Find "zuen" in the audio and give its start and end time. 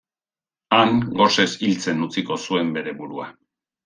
2.47-2.73